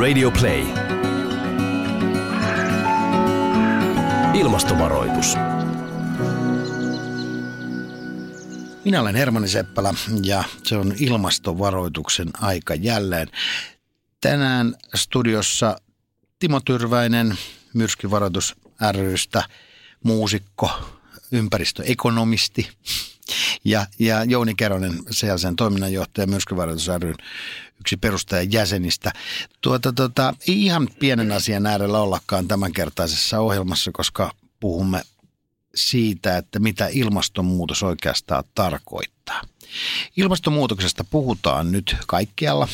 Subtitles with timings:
[0.00, 0.64] Radio Play.
[4.34, 5.34] Ilmastovaroitus.
[8.84, 13.28] Minä olen Hermanni Seppälä ja se on ilmastovaroituksen aika jälleen.
[14.20, 15.76] Tänään studiossa
[16.38, 17.38] Timo Tyrväinen,
[17.74, 18.56] myrskyvaroitus
[18.92, 19.42] rystä,
[20.04, 20.70] muusikko,
[21.32, 22.68] ympäristöekonomisti
[23.64, 27.14] ja, ja Jouni Keronen, CLCn toiminnanjohtaja myrskyvaroitus ryn
[27.80, 29.12] yksi perustajan jäsenistä.
[29.60, 35.02] Tuota, tuota, ei ihan pienen asian äärellä ollakaan tämänkertaisessa ohjelmassa, koska puhumme
[35.74, 39.42] siitä, että mitä ilmastonmuutos oikeastaan tarkoittaa.
[40.16, 42.68] Ilmastonmuutoksesta puhutaan nyt kaikkialla,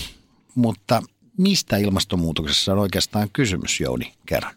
[0.54, 1.02] mutta
[1.38, 4.54] mistä ilmastonmuutoksessa on oikeastaan kysymys, Jouni, kerran?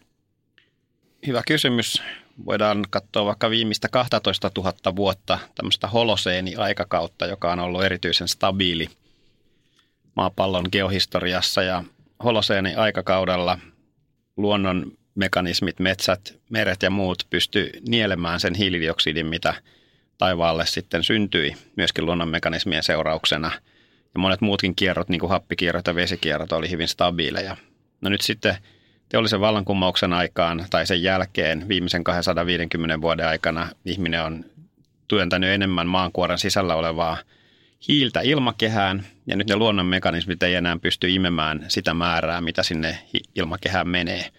[1.27, 2.01] Hyvä kysymys.
[2.45, 8.89] Voidaan katsoa vaikka viimeistä 12 000 vuotta tämmöistä holoseeni-aikakautta, joka on ollut erityisen stabiili
[10.17, 11.63] maapallon geohistoriassa.
[11.63, 11.83] Ja
[12.23, 13.59] holoseeni-aikakaudella
[14.37, 19.53] luonnon mekanismit, metsät, meret ja muut pysty nielemään sen hiilidioksidin, mitä
[20.17, 23.51] taivaalle sitten syntyi myöskin luonnon mekanismien seurauksena.
[24.13, 27.57] Ja monet muutkin kierrot, niin kuin happikierrot ja vesikierrot, oli hyvin stabiileja.
[28.01, 28.57] No nyt sitten
[29.09, 34.45] teollisen vallankumouksen aikaan tai sen jälkeen viimeisen 250 vuoden aikana ihminen on
[35.07, 37.17] työntänyt enemmän maankuoren sisällä olevaa
[37.87, 42.99] hiiltä ilmakehään, ja nyt ne luonnon mekanismit ei enää pysty imemään sitä määrää, mitä sinne
[43.35, 44.25] ilmakehään menee–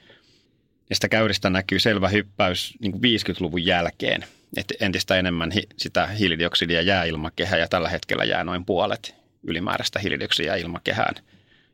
[0.92, 4.25] sitä käyristä näkyy selvä hyppäys niin kuin 50-luvun jälkeen,
[4.56, 9.98] että entistä enemmän hi- sitä hiilidioksidia jää ilmakehään ja tällä hetkellä jää noin puolet ylimääräistä
[9.98, 11.14] hiilidioksidia ilmakehään.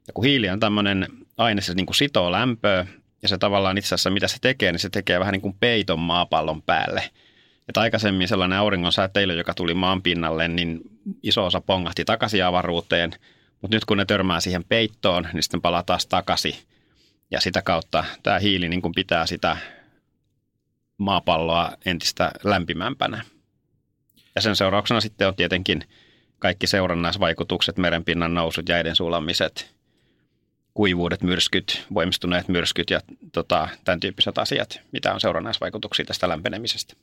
[0.06, 2.86] Ja kun hiili on tämmöinen aine, se niin kuin sitoo lämpöä
[3.22, 5.98] ja se tavallaan itse asiassa mitä se tekee, niin se tekee vähän niin kuin peiton
[5.98, 7.10] maapallon päälle.
[7.68, 10.80] Että aikaisemmin sellainen auringon säteily, joka tuli maan pinnalle, niin
[11.22, 13.12] iso osa pongahti takaisin avaruuteen,
[13.62, 16.54] mutta nyt kun ne törmää siihen peittoon, niin sitten palaa taas takaisin–
[17.34, 19.56] ja sitä kautta tämä hiili niin kuin pitää sitä
[20.98, 23.24] maapalloa entistä lämpimämpänä.
[24.34, 25.84] Ja sen seurauksena sitten on tietenkin
[26.38, 29.74] kaikki seurannaisvaikutukset, merenpinnan nousut, jäiden sulamiset,
[30.74, 33.00] kuivuudet, myrskyt, voimistuneet myrskyt ja
[33.32, 36.94] tota, tämän tyyppiset asiat, mitä on seurannaisvaikutuksia tästä lämpenemisestä.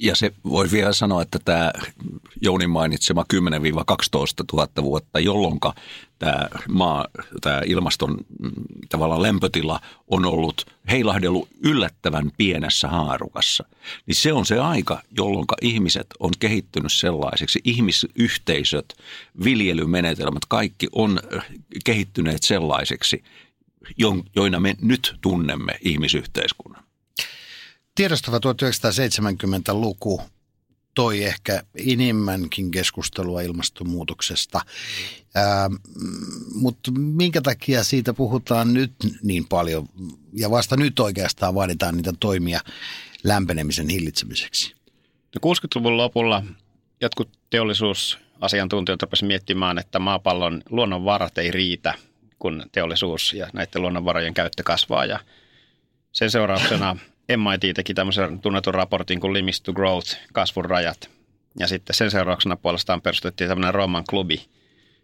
[0.00, 1.72] Ja se voi vielä sanoa, että tämä
[2.42, 3.36] Jounin mainitsema 10-12
[4.52, 5.60] 000 vuotta, jolloin
[6.18, 7.06] tämä, maa,
[7.40, 8.50] tämä ilmaston mm,
[8.88, 13.64] tavallaan lämpötila on ollut heilahdellut yllättävän pienessä haarukassa,
[14.06, 18.94] niin se on se aika, jolloin ihmiset on kehittynyt sellaiseksi, ihmisyhteisöt,
[19.44, 21.20] viljelymenetelmät, kaikki on
[21.84, 23.22] kehittyneet sellaisiksi,
[24.36, 26.87] joina me nyt tunnemme ihmisyhteiskunnan.
[27.98, 30.20] Tiedostava 1970-luku
[30.94, 34.60] toi ehkä enemmänkin keskustelua ilmastonmuutoksesta.
[35.34, 35.70] Ää,
[36.54, 38.92] mutta minkä takia siitä puhutaan nyt
[39.22, 39.88] niin paljon
[40.32, 42.60] ja vasta nyt oikeastaan vaaditaan niitä toimia
[43.24, 44.74] lämpenemisen hillitsemiseksi?
[45.34, 46.42] No 60-luvun lopulla
[47.00, 51.94] jotkut teollisuusasiantuntijat rupesivat miettimään, että maapallon luonnonvarat ei riitä,
[52.38, 55.20] kun teollisuus ja näiden luonnonvarojen käyttö kasvaa ja
[56.12, 56.96] sen seurauksena
[57.36, 61.10] MIT teki tämmöisen tunnetun raportin kuin Limits to Growth, kasvun rajat.
[61.58, 64.46] Ja sitten sen seurauksena puolestaan perustettiin tämmöinen Roman klubi.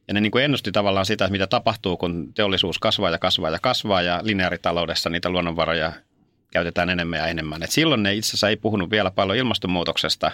[0.09, 3.51] Ja ne niin kuin ennusti tavallaan sitä, että mitä tapahtuu, kun teollisuus kasvaa ja kasvaa
[3.51, 5.93] ja kasvaa ja lineaaritaloudessa niitä luonnonvaroja
[6.53, 7.63] käytetään enemmän ja enemmän.
[7.63, 10.31] Et silloin ne itse asiassa ei puhunut vielä paljon ilmastonmuutoksesta,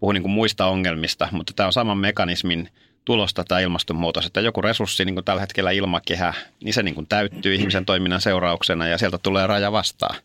[0.00, 2.68] puhui niin kuin muista ongelmista, mutta tämä on saman mekanismin
[3.04, 6.34] tulosta tämä ilmastonmuutos, että joku resurssi, niin kuin tällä hetkellä ilmakehä,
[6.64, 10.16] niin se niin kuin täyttyy ihmisen toiminnan seurauksena ja sieltä tulee raja vastaan.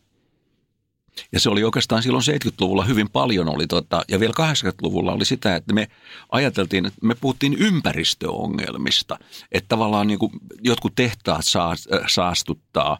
[1.32, 5.56] Ja se oli oikeastaan silloin 70-luvulla hyvin paljon oli, tota, ja vielä 80-luvulla oli sitä,
[5.56, 5.88] että me
[6.32, 9.18] ajateltiin, että me puhuttiin ympäristöongelmista.
[9.52, 10.32] Että tavallaan niin kuin
[10.62, 12.98] jotkut tehtaat äh, saastuttaa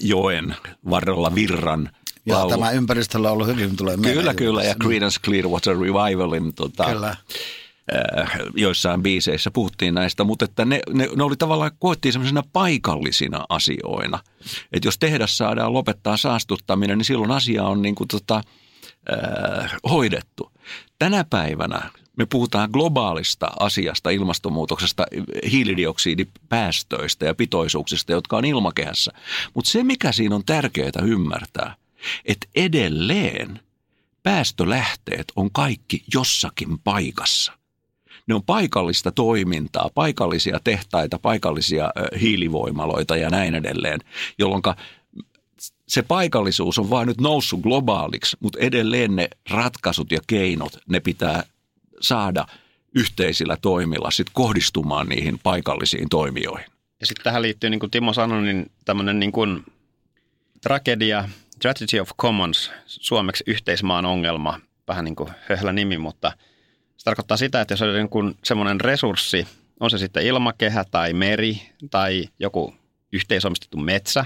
[0.00, 0.56] joen
[0.90, 1.90] varrella virran.
[2.26, 2.50] Ja laulu.
[2.50, 7.16] tämä ympäristöllä on ollut hyvin tulee Kyllä, kyllä, ja Creedence Clearwater Revivalin tota, kyllä
[8.18, 13.46] Äh, joissain biiseissä puhuttiin näistä, mutta että ne, ne, ne oli tavallaan, koettiin semmoisena paikallisina
[13.48, 14.18] asioina.
[14.72, 18.42] Että jos tehdas saadaan lopettaa saastuttaminen, niin silloin asia on niin kuin tota,
[19.12, 20.52] äh, hoidettu.
[20.98, 25.06] Tänä päivänä me puhutaan globaalista asiasta, ilmastonmuutoksesta,
[25.50, 29.12] hiilidioksidipäästöistä ja pitoisuuksista, jotka on ilmakehässä.
[29.54, 31.74] Mutta se, mikä siinä on tärkeää ymmärtää,
[32.24, 33.60] että edelleen
[34.22, 37.59] päästölähteet on kaikki jossakin paikassa
[38.30, 41.90] ne on paikallista toimintaa, paikallisia tehtaita, paikallisia
[42.20, 44.00] hiilivoimaloita ja näin edelleen,
[44.38, 44.62] jolloin
[45.88, 51.42] se paikallisuus on vain nyt noussut globaaliksi, mutta edelleen ne ratkaisut ja keinot, ne pitää
[52.00, 52.46] saada
[52.94, 56.66] yhteisillä toimilla sit kohdistumaan niihin paikallisiin toimijoihin.
[57.00, 59.64] Ja sitten tähän liittyy, niin kuin Timo sanoi, niin tämmöinen niin kuin
[60.60, 61.28] tragedia,
[61.62, 66.32] Tragedy of Commons, suomeksi yhteismaan ongelma, vähän niin kuin höhlä nimi, mutta
[67.00, 69.48] se tarkoittaa sitä, että jos on niin semmoinen resurssi,
[69.80, 72.74] on se sitten ilmakehä tai meri tai joku
[73.12, 74.24] yhteisomistettu metsä,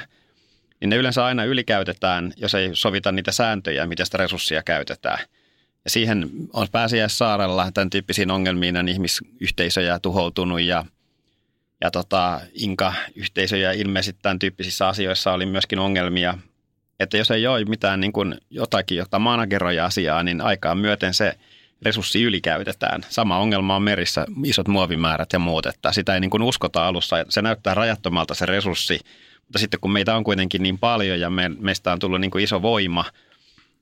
[0.80, 5.18] niin ne yleensä aina ylikäytetään, jos ei sovita niitä sääntöjä, miten sitä resurssia käytetään.
[5.84, 10.84] Ja siihen on pääsiäissaarella tämän tyyppisiin ongelmiin on ihmisyhteisöjä tuhoutunut ja,
[11.80, 16.38] ja tota, Inka-yhteisöjä ilmeisesti tämän tyyppisissä asioissa oli myöskin ongelmia.
[17.00, 21.38] Että jos ei ole mitään niin kuin jotakin, jota manageroi asiaa, niin aikaan myöten se
[21.84, 23.02] resurssi ylikäytetään.
[23.08, 27.16] Sama ongelma on merissä, isot muovimäärät ja muut, että sitä ei niin kuin uskota alussa.
[27.28, 29.00] Se näyttää rajattomalta se resurssi,
[29.40, 32.44] mutta sitten kun meitä on kuitenkin niin paljon ja me, meistä on tullut niin kuin
[32.44, 33.04] iso voima,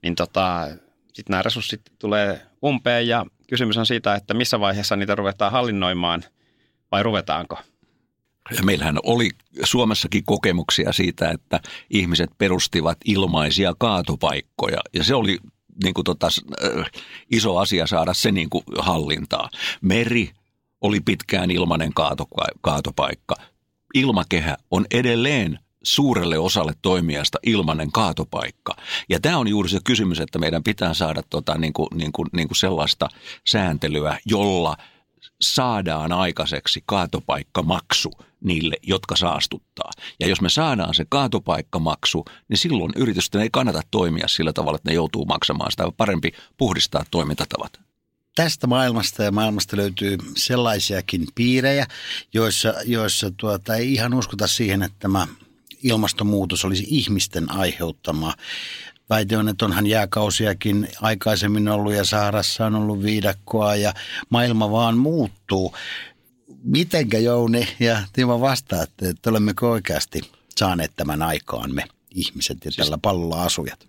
[0.02, 0.69] niin tota,
[1.12, 6.25] sitten nämä resurssit tulee umpeen ja kysymys on siitä, että missä vaiheessa niitä ruvetaan hallinnoimaan
[6.93, 7.58] vai ruvetaanko?
[8.56, 9.31] Ja meillähän oli
[9.64, 11.60] Suomessakin kokemuksia siitä, että
[11.90, 15.38] ihmiset perustivat ilmaisia kaatopaikkoja ja se oli
[15.84, 16.28] niin kuin tota,
[17.30, 19.50] iso asia saada se niin kuin hallintaa.
[19.80, 20.30] Meri
[20.80, 21.92] oli pitkään ilmainen
[22.60, 23.36] kaatopaikka.
[23.94, 28.76] Ilmakehä on edelleen suurelle osalle toimijasta ilmainen kaatopaikka.
[29.08, 32.28] Ja tämä on juuri se kysymys, että meidän pitää saada tota, niin kuin, niin kuin,
[32.32, 33.08] niin kuin sellaista
[33.46, 34.76] sääntelyä, jolla
[35.40, 38.12] saadaan aikaiseksi kaatopaikkamaksu
[38.44, 39.90] niille, jotka saastuttaa.
[40.20, 44.90] Ja jos me saadaan se kaatopaikkamaksu, niin silloin yritysten ei kannata toimia sillä tavalla, että
[44.90, 45.84] ne joutuu maksamaan sitä.
[45.96, 47.80] Parempi puhdistaa toimintatavat
[48.34, 51.86] tästä maailmasta ja maailmasta löytyy sellaisiakin piirejä,
[52.34, 55.26] joissa, joissa tuota, ei ihan uskota siihen, että tämä
[55.82, 58.34] ilmastonmuutos olisi ihmisten aiheuttama.
[59.10, 63.94] Väite on, että onhan jääkausiakin aikaisemmin ollut ja Saharassa on ollut viidakkoa ja
[64.30, 65.74] maailma vaan muuttuu.
[66.62, 70.20] Mitenkä Jouni ja Timo vastaatte, että olemmeko oikeasti
[70.56, 73.88] saaneet tämän aikaan me ihmiset ja siis tällä pallolla asujat?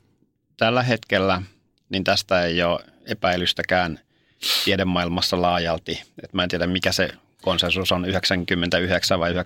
[0.57, 1.41] Tällä hetkellä
[1.89, 3.99] niin tästä ei ole epäilystäkään
[4.65, 6.01] tiedemaailmassa laajalti.
[6.23, 7.09] Et mä en tiedä, mikä se
[7.44, 9.38] konsensus on 99 vai 99,5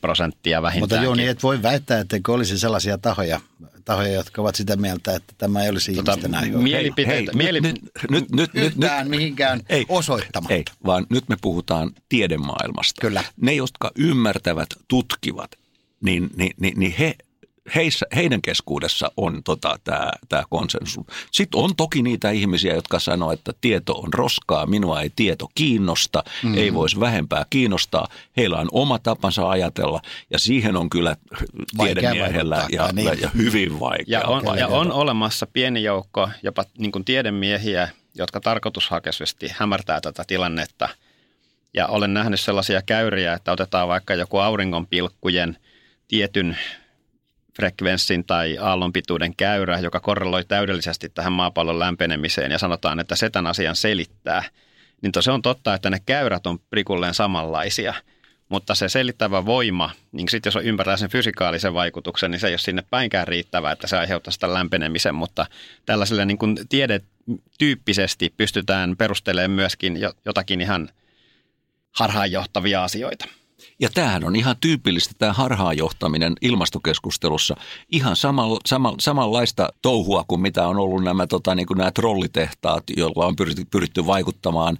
[0.00, 0.82] prosenttia vähintään.
[0.82, 3.40] Mutta Jouni, et voi väittää, että olisi sellaisia tahoja,
[3.84, 6.62] tahoja, jotka ovat sitä mieltä, että tämä ei olisi tota, ihmisten aiheuttama.
[6.62, 7.32] Mielipiteitä.
[7.38, 7.62] Hei, hei, nyt,
[8.10, 10.54] nyt, nyt, nyt, nyt, mihinkään ei, osoittamatta.
[10.54, 13.00] Ei, vaan nyt me puhutaan tiedemaailmasta.
[13.00, 13.24] Kyllä.
[13.40, 15.50] Ne, jotka ymmärtävät, tutkivat,
[16.00, 17.14] niin, niin, niin, niin he
[17.74, 21.04] heissä, heidän keskuudessa on tota, tämä tää konsensus.
[21.30, 26.24] Sitten on toki niitä ihmisiä, jotka sanoo, että tieto on roskaa, minua ei tieto kiinnosta,
[26.42, 26.58] mm.
[26.58, 28.08] ei voisi vähempää kiinnostaa.
[28.36, 30.00] Heillä on oma tapansa ajatella
[30.30, 31.16] ja siihen on kyllä
[31.78, 33.20] tiedemiehellä ja, niin.
[33.20, 34.04] ja hyvin vaikea.
[34.06, 40.24] Ja on, ja on olemassa pieni joukko jopa niin kuin tiedemiehiä, jotka tarkoitushakeisesti hämärtää tätä
[40.26, 40.88] tilannetta.
[41.74, 45.56] Ja olen nähnyt sellaisia käyriä, että otetaan vaikka joku auringonpilkkujen
[46.08, 46.58] tietyn
[47.56, 53.50] frekvenssin tai aallonpituuden käyrä, joka korreloi täydellisesti tähän maapallon lämpenemiseen ja sanotaan, että se tämän
[53.50, 54.42] asian selittää,
[55.02, 57.94] niin se on totta, että ne käyrät on prikulleen samanlaisia.
[58.48, 62.58] Mutta se selittävä voima, niin sitten jos ymmärtää sen fysikaalisen vaikutuksen, niin se ei ole
[62.58, 65.14] sinne päinkään riittävää, että se aiheuttaa sitä lämpenemisen.
[65.14, 65.46] Mutta
[65.86, 70.88] tällaiselle niin kuin tiedetyyppisesti pystytään perustelemaan myöskin jotakin ihan
[71.92, 73.28] harhaanjohtavia asioita.
[73.80, 77.56] Ja tämähän on ihan tyypillistä tämä harhaanjohtaminen ilmastokeskustelussa.
[77.92, 82.84] Ihan samalla, sama, samanlaista touhua kuin mitä on ollut nämä, tota, niin kuin nämä trollitehtaat,
[82.96, 84.76] joilla on pyritty, pyritty vaikuttamaan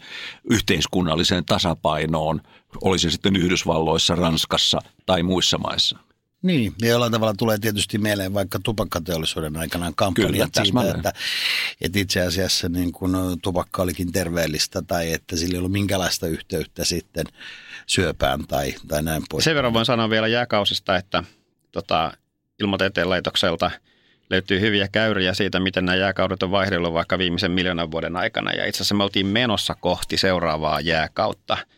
[0.51, 2.41] yhteiskunnalliseen tasapainoon,
[2.85, 5.99] olisi sitten Yhdysvalloissa, Ranskassa tai muissa maissa.
[6.43, 11.13] Niin, ja jollain tavalla tulee tietysti mieleen vaikka tupakkateollisuuden aikanaan kampanjat Kyllä, siitä, että,
[11.81, 16.85] että itse asiassa niin kun tupakka olikin terveellistä tai että sillä ei ollut minkälaista yhteyttä
[16.85, 17.27] sitten
[17.87, 19.45] syöpään tai, tai näin pois.
[19.45, 21.25] Sen verran voin sanoa vielä jääkausista, että
[21.73, 22.13] tota,
[22.61, 23.71] ilmatieteen laitokselta
[24.31, 28.53] löytyy hyviä käyriä siitä, miten nämä jääkaudet on vaihdellut vaikka viimeisen miljoonan vuoden aikana.
[28.53, 31.57] Ja itse asiassa me oltiin menossa kohti seuraavaa jääkautta–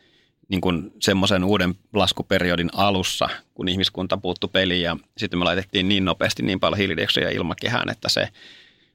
[0.53, 6.05] niin kuin semmoisen uuden laskuperiodin alussa, kun ihmiskunta puuttu peliin ja sitten me laitettiin niin
[6.05, 8.29] nopeasti niin paljon hiilidioksidia ilmakehään, että se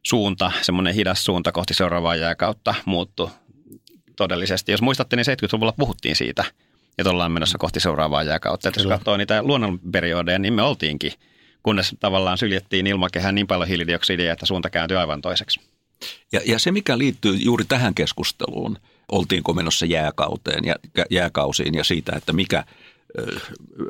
[0.03, 3.29] suunta, semmoinen hidas suunta kohti seuraavaa jääkautta muuttui
[4.15, 4.71] todellisesti.
[4.71, 6.45] Jos muistatte, niin 70-luvulla puhuttiin siitä,
[6.97, 8.69] että ollaan menossa kohti seuraavaa jääkautta.
[8.69, 11.11] Että jos katsoo niitä luonnonperiodeja, niin me oltiinkin,
[11.63, 15.59] kunnes tavallaan syljettiin ilmakehään niin paljon hiilidioksidia, että suunta kääntyi aivan toiseksi.
[16.31, 18.77] Ja, ja se, mikä liittyy juuri tähän keskusteluun–
[19.11, 20.75] oltiinko menossa jääkauteen ja
[21.09, 22.63] jääkausiin ja siitä, että mikä,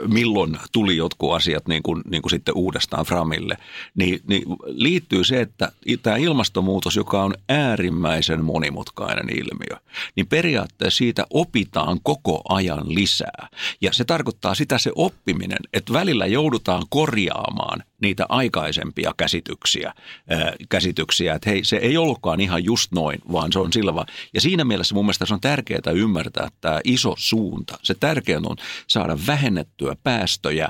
[0.08, 3.58] milloin tuli jotkut asiat niin kuin, niin kuin sitten uudestaan Framille,
[3.96, 5.72] niin, niin liittyy se, että
[6.04, 9.82] tämä ilmastonmuutos, joka on äärimmäisen monimutkainen ilmiö,
[10.16, 13.48] niin periaatteessa siitä opitaan koko ajan lisää.
[13.82, 19.94] Ja se tarkoittaa sitä se oppiminen, että välillä joudutaan korjaamaan niitä aikaisempia käsityksiä,
[20.30, 24.08] ää, käsityksiä, että hei, se ei ollutkaan ihan just noin, vaan se on sillä vaan.
[24.34, 27.80] Ja siinä mielessä mun mielestä se on tärkeää ymmärtää tämä iso suunta.
[27.84, 30.70] Se tärkeää on saada vähennettyä päästöjä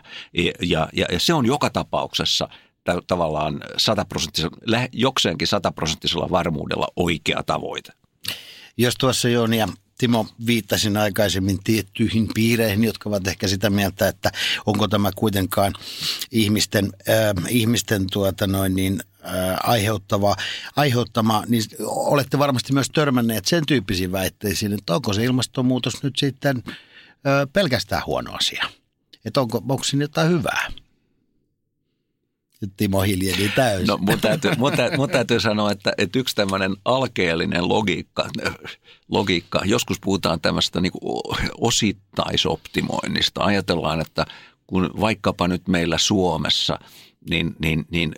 [0.61, 2.49] ja, ja, ja se on joka tapauksessa
[3.07, 3.61] tavallaan
[4.93, 7.91] jokseenkin sataprosenttisella varmuudella oikea tavoite.
[8.77, 9.67] Jos tuossa Joonia
[9.97, 14.31] Timo viittasin aikaisemmin tiettyihin piireihin, jotka ovat ehkä sitä mieltä, että
[14.65, 15.73] onko tämä kuitenkaan
[16.31, 20.35] ihmisten, äh, ihmisten tuota noin niin, äh, aiheuttava,
[20.75, 26.63] aiheuttama, niin olette varmasti myös törmänneet sen tyyppisiin väitteisiin, että onko se ilmastonmuutos nyt sitten
[26.67, 26.73] äh,
[27.53, 28.65] pelkästään huono asia.
[29.25, 30.71] Että onko, onko siinä jotain hyvää?
[32.77, 33.87] Timo hiljeni täysin.
[33.87, 38.29] No, mun täytyy, mun täytyy, mun täytyy sanoa, että, että yksi tämmöinen alkeellinen logiikka,
[39.07, 40.91] logiikka, joskus puhutaan tämmöistä niin
[41.61, 43.43] osittaisoptimoinnista.
[43.43, 44.25] Ajatellaan, että
[44.67, 46.79] kun vaikkapa nyt meillä Suomessa
[47.29, 48.11] niin, niin, niin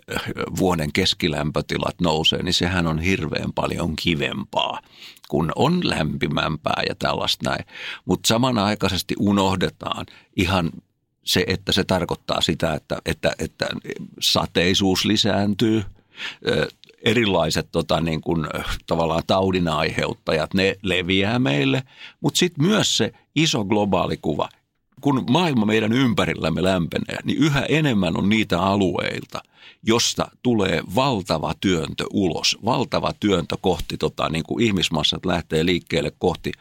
[0.58, 4.80] vuoden keskilämpötilat nousee, niin sehän on hirveän paljon kivempaa,
[5.28, 7.64] kun on lämpimämpää ja tällaista näin.
[8.04, 10.06] Mutta samanaikaisesti unohdetaan
[10.36, 10.70] ihan
[11.30, 13.66] se, että se tarkoittaa sitä, että, että, että
[14.20, 15.84] sateisuus lisääntyy,
[17.02, 18.46] erilaiset tota, niin kuin,
[18.86, 21.82] tavallaan taudin aiheuttajat, ne leviää meille,
[22.20, 24.48] mutta sitten myös se iso globaali kuva.
[25.00, 29.42] Kun maailma meidän ympärillämme lämpenee, niin yhä enemmän on niitä alueilta,
[29.82, 36.52] josta tulee valtava työntö ulos, valtava työntö kohti, tota, niin kuin ihmismassat lähtee liikkeelle kohti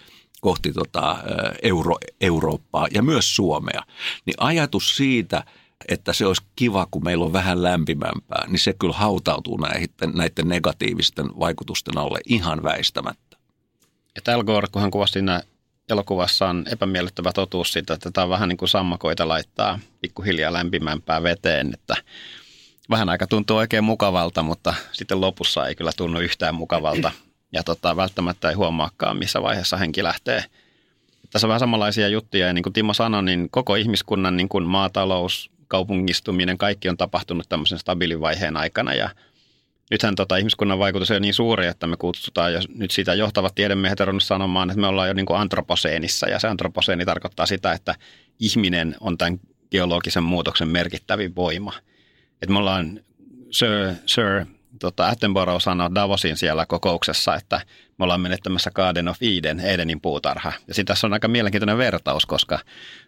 [0.42, 1.18] kohti tota,
[1.64, 3.84] Euro, Eurooppaa ja myös Suomea,
[4.26, 5.44] niin ajatus siitä,
[5.88, 10.48] että se olisi kiva, kun meillä on vähän lämpimämpää, niin se kyllä hautautuu näiden, näiden
[10.48, 13.38] negatiivisten vaikutusten alle ihan väistämättä.
[14.16, 15.44] Ja Al Gore, kun hän kuvasi siinä
[16.50, 21.72] on epämiellyttävä totuus siitä, että tämä on vähän niin kuin sammakoita laittaa pikkuhiljaa lämpimämpää veteen,
[21.74, 21.96] että
[22.90, 27.12] vähän aika tuntuu oikein mukavalta, mutta sitten lopussa ei kyllä tunnu yhtään mukavalta
[27.52, 30.44] ja tota, välttämättä ei huomaakaan, missä vaiheessa henki lähtee.
[31.30, 34.64] Tässä on vähän samanlaisia juttuja, ja niin kuin Timo sanoi, niin koko ihmiskunnan niin kuin
[34.64, 39.10] maatalous, kaupungistuminen, kaikki on tapahtunut tämmöisen stabiilivaiheen aikana, ja
[39.92, 44.00] nythän tota, ihmiskunnan vaikutus on niin suuri, että me kutsutaan, ja nyt sitä johtavat tiedemiehet
[44.00, 47.96] on sanomaan, että me ollaan jo niin kuin antroposeenissa, ja se antroposeeni tarkoittaa sitä, että
[48.40, 49.40] ihminen on tämän
[49.72, 51.74] geologisen muutoksen merkittävin voima.
[52.42, 53.00] Että me ollaan
[53.52, 53.70] Sir,
[54.06, 54.46] Sir
[54.80, 57.62] tota, Attenborough sanoi Davosin siellä kokouksessa, että
[58.00, 60.54] me ollaan menettämässä Garden of Eden, Edenin puutarha.
[60.68, 62.60] Ja sitten tässä on aika mielenkiintoinen vertaus, koska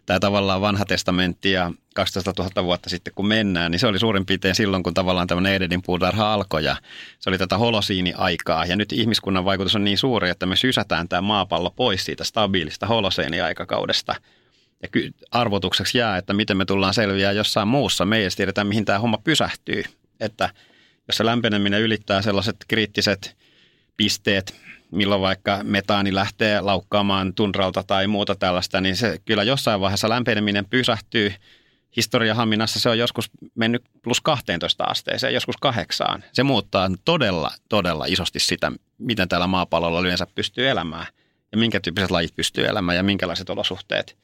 [0.06, 4.26] tämä tavallaan vanha testamentti ja 12 000 vuotta sitten kun mennään, niin se oli suurin
[4.26, 6.76] piirtein silloin, kun tavallaan tämmöinen Edenin puutarha alkoi ja
[7.18, 8.66] se oli tätä holosiini-aikaa.
[8.66, 12.86] Ja nyt ihmiskunnan vaikutus on niin suuri, että me sysätään tämä maapallo pois siitä stabiilista
[12.86, 14.14] holoseeni-aikakaudesta.
[14.82, 14.88] Ja
[15.30, 18.04] arvotukseksi jää, että miten me tullaan selviää jossain muussa.
[18.04, 19.84] Me ei edes tiedetä, mihin tämä homma pysähtyy.
[20.20, 20.50] Että–
[21.12, 23.36] se lämpeneminen ylittää sellaiset kriittiset
[23.96, 24.54] pisteet,
[24.90, 30.64] milloin vaikka metaani lähtee laukkaamaan tunralta tai muuta tällaista, niin se kyllä jossain vaiheessa lämpeneminen
[30.64, 31.32] pysähtyy.
[31.96, 36.24] Historiahaminassa se on joskus mennyt plus 12 asteeseen, joskus kahdeksaan.
[36.32, 41.06] Se muuttaa todella, todella isosti sitä, miten täällä maapallolla yleensä pystyy elämään
[41.52, 44.16] ja minkä tyyppiset lajit pystyy elämään ja minkälaiset olosuhteet.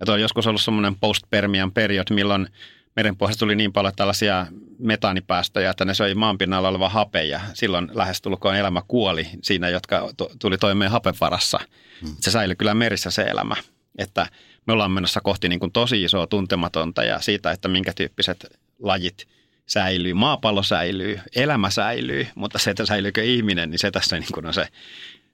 [0.00, 2.48] Ja tuo on joskus ollut semmoinen post-Permian period, milloin
[2.96, 4.46] merenpohjasta tuli niin paljon tällaisia
[4.82, 10.58] metaanipäästöjä, että ne söi maanpinnalla oleva hape ja silloin lähestulkoon elämä kuoli siinä, jotka tuli
[10.58, 11.60] toimeen hapevarassa.
[12.00, 12.16] Hmm.
[12.20, 13.56] Se säilyi kyllä merissä se elämä,
[13.98, 14.26] että
[14.66, 18.46] me ollaan menossa kohti niin kuin tosi isoa tuntematonta ja siitä, että minkä tyyppiset
[18.78, 19.28] lajit
[19.66, 24.46] säilyy, maapallo säilyy, elämä säilyy, mutta se, että säilyykö ihminen, niin se tässä niin kuin
[24.46, 24.68] on se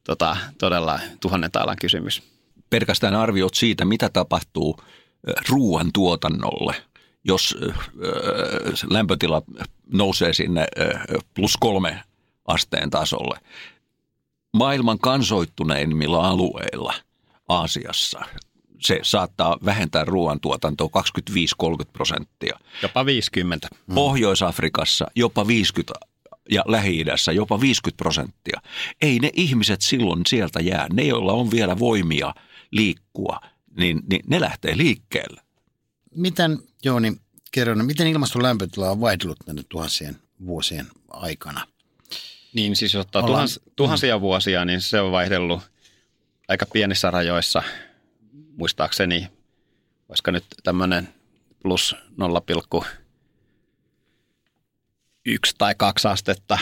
[0.04, 2.22] tota, todella tuhannen taalan kysymys.
[2.70, 4.80] Pelkästään arviot siitä, mitä tapahtuu
[5.48, 6.74] ruoan tuotannolle–
[7.24, 7.56] jos
[8.90, 9.42] lämpötila
[9.92, 10.66] nousee sinne
[11.34, 12.02] plus kolme
[12.46, 13.38] asteen tasolle.
[14.56, 16.94] Maailman kansoittuneimmilla alueilla
[17.48, 18.20] Aasiassa
[18.80, 20.88] se saattaa vähentää ruoantuotantoa
[21.30, 22.58] 25-30 prosenttia.
[22.82, 23.68] Jopa 50.
[23.86, 23.94] Mm.
[23.94, 25.94] Pohjois-Afrikassa jopa 50
[26.50, 28.60] ja Lähi-idässä jopa 50 prosenttia.
[29.00, 30.86] Ei ne ihmiset silloin sieltä jää.
[30.92, 32.34] Ne, joilla on vielä voimia
[32.70, 33.40] liikkua,
[33.76, 35.40] niin, niin ne lähtee liikkeelle.
[36.14, 37.12] Miten Jooni
[37.50, 40.16] Keronen, miten ilmaston lämpötila on vaihdellut näiden tuhansien
[40.46, 41.66] vuosien aikana?
[42.52, 44.20] Niin siis jos ottaa Ollaan, tuhans, tuhansia mm.
[44.20, 45.70] vuosia, niin se on vaihdellut
[46.48, 47.62] aika pienissä rajoissa,
[48.56, 49.28] muistaakseni
[50.08, 51.08] olisiko nyt tämmöinen
[51.62, 51.96] plus
[52.82, 52.86] 0,1
[55.58, 56.58] tai 2 astetta,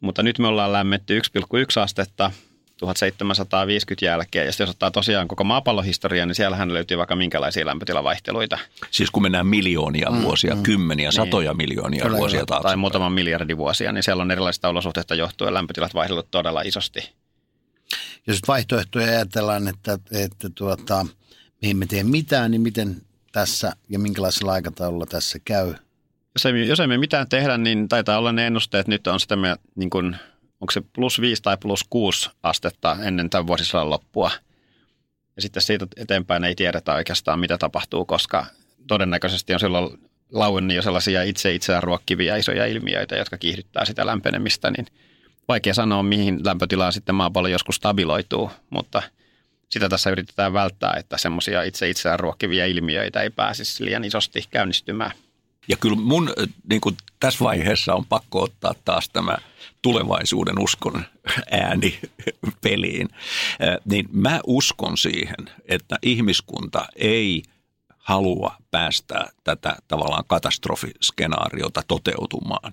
[0.00, 2.30] mutta nyt me ollaan lämmetty 1,1 astetta
[2.76, 4.46] 1750 jälkeen.
[4.46, 8.58] Ja jos ottaa tosiaan koko maapallon historia, niin siellähän löytyy vaikka minkälaisia lämpötilavaihteluita.
[8.90, 11.12] Siis kun mennään miljoonia mm, vuosia, mm, kymmeniä, niin.
[11.12, 12.68] satoja miljoonia Kyllä, vuosia taakse.
[12.68, 17.12] Tai muutaman miljardin vuosia, niin siellä on erilaisista olosuhteista johtuen lämpötilat vaihdellut todella isosti.
[18.26, 21.06] Jos vaihtoehtoja ajatellaan, että, että tuota,
[21.62, 23.02] mihin me teemme mitään, niin miten
[23.32, 25.74] tässä ja minkälaisella aikataululla tässä käy?
[26.34, 29.36] Jos ei, jos ei me mitään tehdä, niin taitaa olla ne ennusteet nyt on sitä
[29.36, 30.16] me, niin kuin,
[30.62, 34.30] onko se plus 5 tai plus 6 astetta ennen tämän vuosisadan loppua.
[35.36, 38.46] Ja sitten siitä eteenpäin ei tiedetä oikeastaan, mitä tapahtuu, koska
[38.86, 39.98] todennäköisesti on silloin
[40.32, 44.86] lauennut jo sellaisia itse itseään ruokkivia isoja ilmiöitä, jotka kiihdyttää sitä lämpenemistä, niin
[45.48, 49.02] vaikea sanoa, mihin lämpötilaan sitten maapallo joskus stabiloituu, mutta–
[49.72, 55.10] sitä tässä yritetään välttää, että semmoisia itse itseään ruokkivia ilmiöitä ei pääsisi liian isosti käynnistymään.
[55.68, 56.32] Ja kyllä mun
[56.70, 59.36] niin kuin tässä vaiheessa on pakko ottaa taas tämä
[59.82, 61.04] tulevaisuuden uskon
[61.50, 62.00] ääni
[62.62, 63.08] peliin.
[63.84, 67.42] Niin mä uskon siihen, että ihmiskunta ei
[67.98, 72.72] halua päästää tätä tavallaan katastrofiskenaariota toteutumaan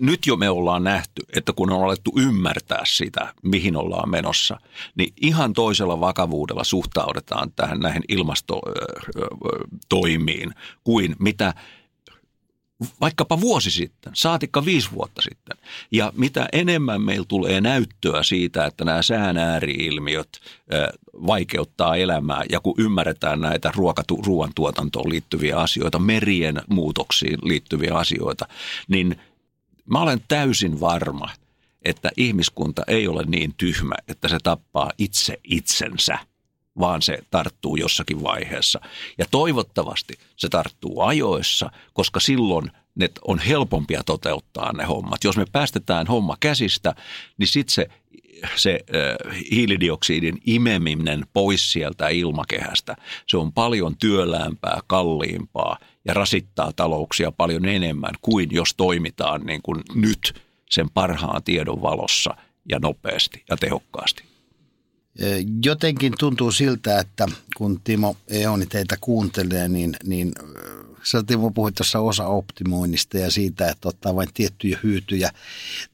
[0.00, 4.60] nyt jo me ollaan nähty, että kun on alettu ymmärtää sitä, mihin ollaan menossa,
[4.94, 10.54] niin ihan toisella vakavuudella suhtaudutaan tähän näihin ilmastotoimiin
[10.84, 11.54] kuin mitä
[13.00, 15.56] vaikkapa vuosi sitten, saatikka viisi vuotta sitten.
[15.92, 20.40] Ja mitä enemmän meillä tulee näyttöä siitä, että nämä sään ääriilmiöt
[21.26, 28.48] vaikeuttaa elämää ja kun ymmärretään näitä ruokatu- ruoantuotantoon liittyviä asioita, merien muutoksiin liittyviä asioita,
[28.88, 29.16] niin–
[29.90, 31.30] Mä olen täysin varma,
[31.82, 36.18] että ihmiskunta ei ole niin tyhmä, että se tappaa itse itsensä,
[36.80, 38.80] vaan se tarttuu jossakin vaiheessa.
[39.18, 45.24] Ja toivottavasti se tarttuu ajoissa, koska silloin ne on helpompia toteuttaa ne hommat.
[45.24, 46.94] Jos me päästetään homma käsistä,
[47.38, 47.88] niin sitten se,
[48.56, 57.32] se äh, hiilidioksidin imeminen pois sieltä ilmakehästä, se on paljon työlämpää, kalliimpaa ja rasittaa talouksia
[57.32, 62.34] paljon enemmän kuin jos toimitaan niin kuin nyt sen parhaan tiedon valossa
[62.68, 64.37] ja nopeasti ja tehokkaasti.
[65.64, 67.26] Jotenkin tuntuu siltä, että
[67.56, 70.32] kun Timo Eoni teitä kuuntelee, niin, niin
[71.02, 75.30] sä Timo puhuit tuossa osa optimoinnista ja siitä, että ottaa vain tiettyjä hyytyjä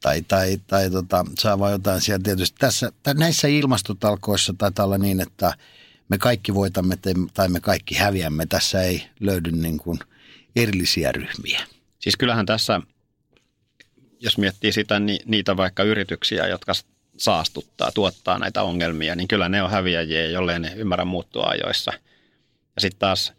[0.01, 2.57] tai, tai, tai tota, saa vain jotain siellä tietysti.
[2.59, 5.53] Tässä, näissä ilmastotalkoissa taitaa olla niin, että–
[6.09, 6.99] me kaikki voitamme
[7.35, 8.47] tai me kaikki häviämme.
[8.47, 9.99] Tässä ei löydy niin kuin
[10.57, 11.67] erillisiä ryhmiä.
[11.99, 12.81] Siis kyllähän tässä,
[14.21, 16.73] jos miettii sitä, niin niitä vaikka yrityksiä, jotka
[17.17, 21.93] saastuttaa, tuottaa näitä ongelmia, niin kyllä ne on häviäjiä, jollei ne ymmärrä muuttua ajoissa.
[22.77, 23.33] Ja sitten taas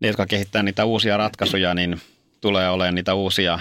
[0.00, 2.00] ne, jotka kehittää niitä uusia ratkaisuja, niin
[2.40, 3.58] tulee olemaan niitä uusia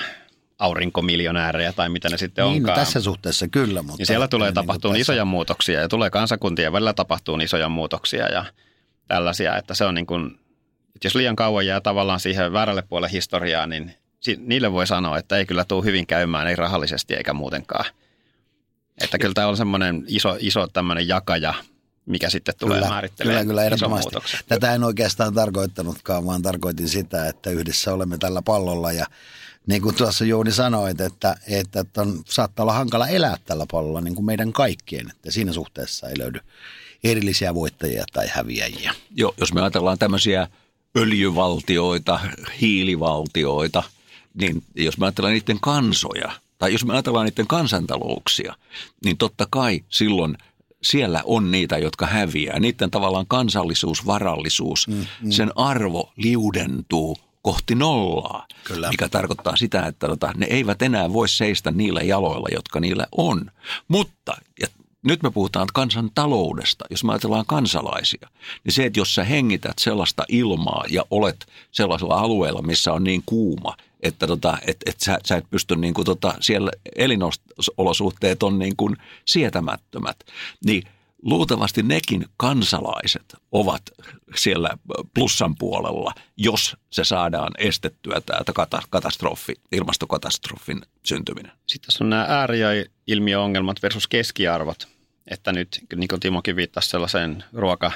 [0.60, 2.78] aurinkomiljonäärejä tai mitä ne sitten niin, no onkaan.
[2.78, 3.82] No tässä suhteessa kyllä.
[3.82, 7.70] Mutta niin siellä tulee niin tapahtua niin isoja muutoksia ja tulee kansakuntien välillä tapahtuu isoja
[7.70, 8.46] muutoksia ja
[9.08, 10.26] tällaisia, että se on niin kuin,
[10.96, 13.94] että jos liian kauan jää tavallaan siihen väärälle puolelle historiaa, niin
[14.38, 17.86] niille voi sanoa, että ei kyllä tule hyvin käymään, ei rahallisesti eikä muutenkaan.
[19.02, 21.54] Että kyllä tämä on semmoinen iso, iso tämmöinen jakaja,
[22.06, 27.50] mikä sitten tulee kyllä, määrittelemään Kyllä, kyllä, Tätä en oikeastaan tarkoittanutkaan, vaan tarkoitin sitä, että
[27.50, 28.92] yhdessä olemme tällä pallolla.
[28.92, 29.06] Ja
[29.68, 34.16] niin kuin tuossa Jouni sanoit, että, että on, saattaa olla hankala elää tällä pallolla niin
[34.16, 36.40] kuin meidän kaikkien, että siinä suhteessa ei löydy
[37.04, 38.94] erillisiä voittajia tai häviäjiä.
[39.16, 40.48] Joo, jos me ajatellaan tämmöisiä
[40.98, 42.20] öljyvaltioita,
[42.62, 43.84] hiilivaltioita,
[44.34, 48.56] niin jos me ajatellaan niiden kansoja, tai jos me ajatellaan niiden kansantalouksia,
[49.06, 50.38] niin totta kai silloin
[50.84, 52.60] siellä on niitä, jotka häviää.
[52.60, 55.32] Niiden tavallaan kansallisuus, varallisuus, mm, mm.
[55.32, 58.90] sen arvo liudentuu kohti nollaa, Kyllä.
[58.90, 63.52] mikä tarkoittaa sitä, että tota, ne eivät enää voi seistä niillä jaloilla, jotka niillä on.
[63.88, 64.68] Mutta, ja
[65.04, 68.30] nyt me puhutaan kansantaloudesta, jos me ajatellaan kansalaisia,
[68.64, 73.24] niin se, että jos sä hengität sellaista ilmaa ja olet sellaisella alueella, missä on niin
[73.26, 78.60] kuuma, että tota, et, et sä, sä et pysty niin kuin tota, siellä elinolosuhteet on
[78.60, 80.18] niin kuin sietämättömät,
[80.66, 80.84] niin–
[81.22, 83.82] luultavasti nekin kansalaiset ovat
[84.36, 84.70] siellä
[85.14, 88.40] plussan puolella, jos se saadaan estettyä tämä
[88.90, 91.52] katastrofi, ilmastokatastrofin syntyminen.
[91.68, 94.88] Sitten tässä on nämä ääri- ilmiöongelmat versus keskiarvot.
[95.28, 97.92] Että nyt, niin kuin Timokin viittasi sellaiseen ruoka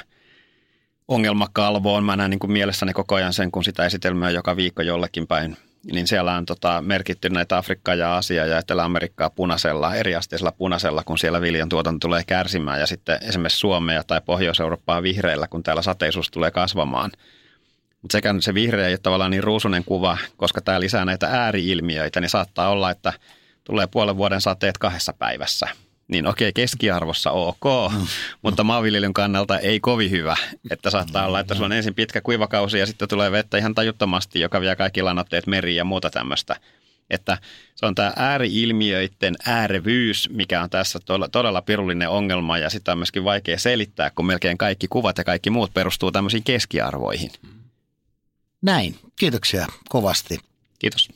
[1.08, 5.26] ongelmakalvoon, mä näen niin kuin mielessäni koko ajan sen, kun sitä esitelmää joka viikko jollekin
[5.26, 5.56] päin
[5.92, 11.18] niin siellä on tota, merkitty näitä Afrikkaa ja Aasiaa ja Etelä-Amerikkaa punaisella, eriasteisella punaisella, kun
[11.18, 12.80] siellä viljan tuotanto tulee kärsimään.
[12.80, 17.10] Ja sitten esimerkiksi Suomea tai Pohjois-Eurooppaa vihreillä, kun täällä sateisuus tulee kasvamaan.
[18.02, 22.20] Mutta sekä se vihreä ei ole tavallaan niin ruusunen kuva, koska tämä lisää näitä ääriilmiöitä,
[22.20, 23.12] niin saattaa olla, että
[23.66, 25.68] tulee puolen vuoden sateet kahdessa päivässä.
[26.08, 28.06] Niin okei, keskiarvossa ok, mm.
[28.42, 30.36] mutta maanviljelyn kannalta ei kovin hyvä.
[30.70, 34.40] Että saattaa olla, että sulla on ensin pitkä kuivakausi ja sitten tulee vettä ihan tajuttomasti,
[34.40, 36.56] joka vie kaikki lannoitteet meriin ja muuta tämmöistä.
[37.10, 37.38] Että
[37.74, 40.98] se on tämä ääriilmiöiden äärevyys, mikä on tässä
[41.32, 45.50] todella pirullinen ongelma ja sitä on myöskin vaikea selittää, kun melkein kaikki kuvat ja kaikki
[45.50, 47.30] muut perustuu tämmöisiin keskiarvoihin.
[48.62, 48.98] Näin.
[49.16, 50.38] Kiitoksia kovasti.
[50.78, 51.08] Kiitos.